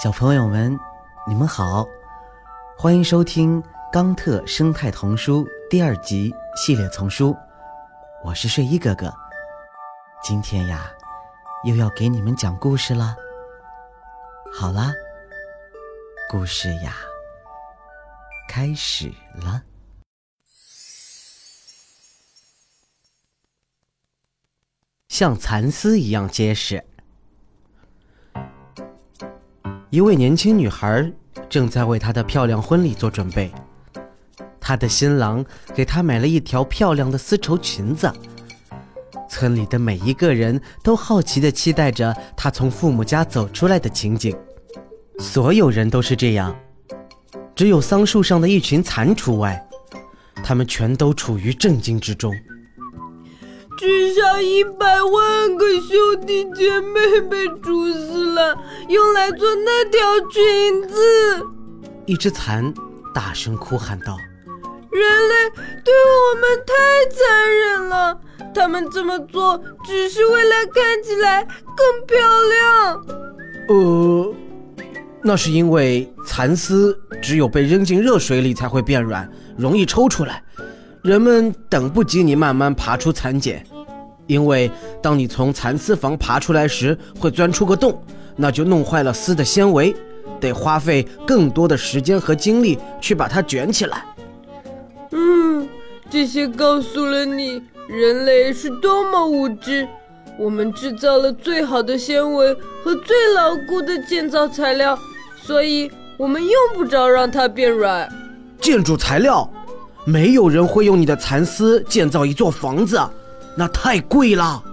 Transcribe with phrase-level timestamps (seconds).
[0.00, 0.78] 小朋友们，
[1.26, 1.84] 你们好，
[2.76, 3.60] 欢迎收听
[3.92, 7.36] 《钢特生态童书》第二集系列丛书。
[8.24, 9.12] 我是睡衣哥哥，
[10.22, 10.88] 今天呀，
[11.64, 13.16] 又要给你们讲故事了。
[14.54, 14.92] 好啦，
[16.30, 16.94] 故事呀，
[18.48, 19.64] 开始了。
[25.08, 26.87] 像蚕丝一样结实。
[29.90, 31.10] 一位年轻女孩
[31.48, 33.50] 正在为她的漂亮婚礼做准备。
[34.60, 35.42] 她的新郎
[35.74, 38.12] 给她买了一条漂亮的丝绸裙子。
[39.30, 44.36] 村里的每一个人都好奇地期待着她从父母家走出来的情景。
[45.18, 46.54] 所有人都是这样，
[47.54, 49.66] 只有桑树上的一群蚕除外，
[50.44, 52.34] 他们全都处于震惊之中。
[53.78, 61.46] 至少一百万个兄弟姐妹被煮死了，用来做那条裙子。
[62.04, 62.74] 一只蚕
[63.14, 64.18] 大声哭喊道
[64.90, 65.50] ：“人类
[65.84, 66.74] 对我们太
[67.14, 68.20] 残忍了，
[68.52, 73.06] 他们这么做只是为了看起来更漂亮。”
[73.70, 74.34] 呃，
[75.22, 80.42] 那是因为蚕丝只有被扔进热水里才会变软，容易抽出来。
[81.08, 83.64] 人们等不及你慢慢爬出蚕茧，
[84.26, 84.70] 因为
[85.00, 87.98] 当你从蚕丝房爬出来时，会钻出个洞，
[88.36, 89.96] 那就弄坏了丝的纤维，
[90.38, 94.04] 得花费更多的时间和精力去把它卷起来。
[95.12, 95.66] 嗯，
[96.10, 99.88] 这些告诉了你人类是多么无知。
[100.38, 102.52] 我们制造了最好的纤维
[102.84, 104.96] 和最牢固的建造材料，
[105.42, 108.06] 所以我们用不着让它变软。
[108.60, 109.50] 建筑材料。
[110.08, 112.98] 没有人会用你的蚕丝建造一座房子，
[113.54, 114.64] 那太贵了。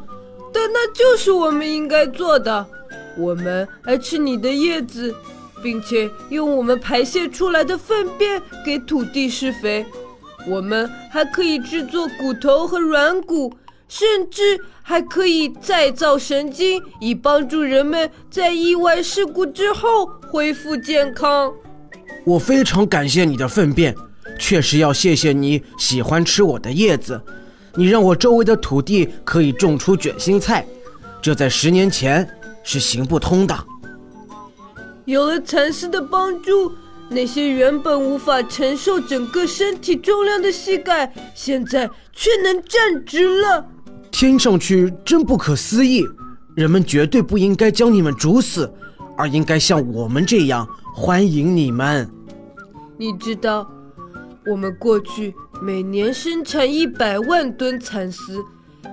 [0.53, 2.66] 但那就是我们应该做的。
[3.17, 5.14] 我们爱吃你的叶子，
[5.61, 9.86] 并且用我们排泄出来的粪便给土地施肥。
[10.47, 13.54] 我们还可以制作骨头和软骨，
[13.89, 21.52] 甚至还可以再造神经，以帮助人们在意外事故之后恢复健康。
[22.23, 23.93] 我非常感谢你的粪便。
[24.39, 27.21] 确实要谢谢你喜欢吃我的叶子，
[27.75, 30.65] 你让我周围的土地可以种出卷心菜，
[31.21, 32.27] 这在十年前
[32.63, 33.58] 是行不通的。
[35.05, 36.71] 有了蚕丝的帮助，
[37.09, 43.65] 那些原本无法承受整个身体重量的膝盖，现在却能站直了。
[44.11, 46.03] 听上去真不可思议。
[46.55, 48.73] 人们绝对不应该将你们煮死，
[49.17, 52.09] 而应该像我们这样欢迎你们。
[52.97, 53.69] 你知道。
[54.48, 58.44] 我们过去每年生产一百万吨蚕丝，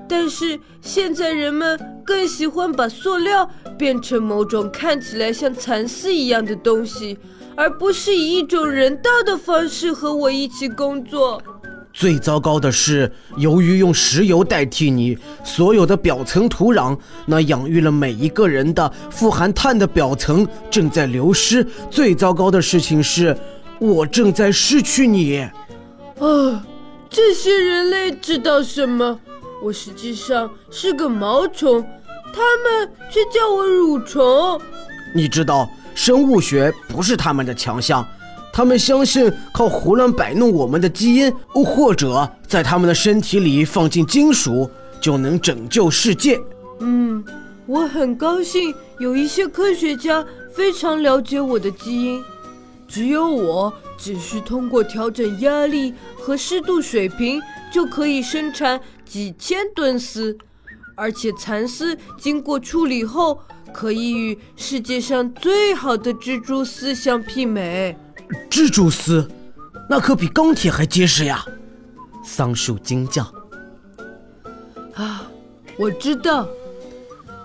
[0.09, 7.19] 但是现在人们更喜欢把塑料变成某种看起来像蚕丝一样的东西，
[7.55, 11.43] 而不是以一种人道的方式和我一起工作。
[11.93, 21.63] 最糟糕的是，由于用石油代替你，所有的表层土壤，那养育了每一个人的富含碳的表层正在流失。
[21.91, 23.37] 最糟糕的事情是。
[23.83, 26.65] 我正在失去你，啊！
[27.11, 29.19] 这些人类知道什么？
[29.61, 31.85] 我实际上是个毛虫，
[32.33, 34.61] 他们却叫我蠕虫。
[35.13, 38.07] 你知道，生物学不是他们的强项，
[38.53, 44.71] 他们相信靠胡乱摆弄我们的基因，或者在他们的身体里放进金属，
[45.01, 46.41] 就能拯救世界。
[46.79, 47.25] 嗯，
[47.67, 52.23] 我很高兴有一些科学家非常了解我的基因。
[52.93, 57.41] 只有我只需通过调整压力和湿度水平，
[57.73, 60.37] 就可以生产几千吨丝，
[60.95, 63.41] 而且蚕丝经过处理后，
[63.73, 67.97] 可以与世界上最好的蜘蛛丝相媲美。
[68.51, 69.27] 蜘蛛丝，
[69.89, 71.43] 那可比钢铁还结实呀！
[72.23, 73.23] 桑树惊叫。
[74.93, 75.23] 啊，
[75.79, 76.47] 我知道。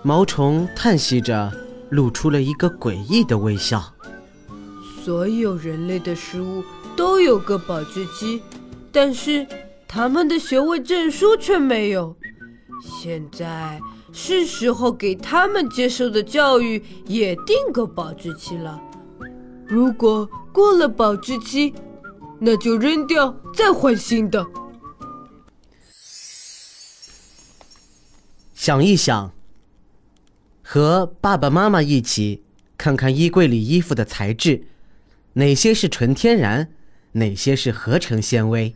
[0.04, 1.50] 毛虫叹息着，
[1.92, 3.82] 露出了一个诡异的微笑。
[5.08, 6.62] 所有人类的食物
[6.98, 8.42] 都有个保质期，
[8.92, 9.48] 但是
[9.88, 12.14] 他们的学位证书却没有。
[12.84, 13.80] 现在
[14.12, 18.82] 是时候给他们接受的教育也定个保质期了。
[19.66, 21.74] 如果过了保质期，
[22.38, 24.46] 那就扔掉，再换新的。
[28.54, 29.32] 想一想，
[30.62, 32.44] 和爸爸妈妈一起
[32.78, 34.64] 看看衣柜里衣服的材质。
[35.38, 36.68] 哪些是纯天然，
[37.12, 38.74] 哪些是合成纤维？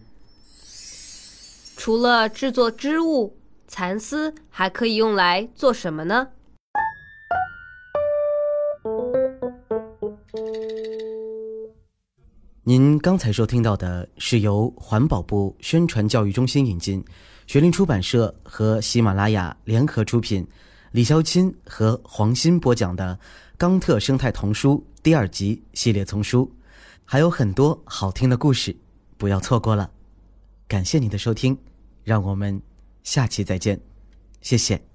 [1.76, 3.36] 除了制作织物，
[3.68, 6.28] 蚕丝还可以用来做什么呢？
[12.64, 17.04] 您刚才收听到的是由环保部宣传教育中心引进，
[17.48, 20.48] 学林出版社和喜马拉雅联合出品，
[20.92, 23.18] 李潇钦和黄鑫播讲的
[23.62, 26.52] 《冈特生态童书》第二集系列丛书，
[27.06, 28.76] 还有很多好听的故事，
[29.20, 29.92] 不要错过了。
[30.68, 31.56] 感谢你的收听，
[32.04, 32.60] 让我们
[33.04, 33.80] 下期再见，
[34.42, 34.91] 谢谢。